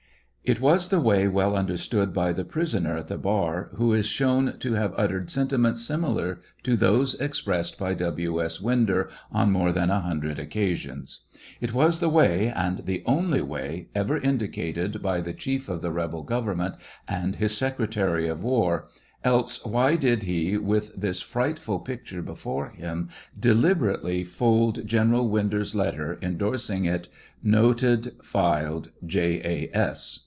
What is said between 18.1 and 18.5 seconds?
of